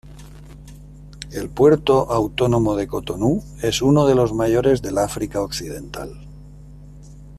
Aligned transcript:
El 1.31 1.51
Puerto 1.51 2.09
Autónomo 2.11 2.75
de 2.75 2.87
Cotonú 2.87 3.43
es 3.61 3.83
uno 3.83 4.07
de 4.07 4.15
los 4.15 4.33
mayores 4.33 4.81
del 4.81 4.97
África 4.97 5.43
Occidental. 5.43 6.27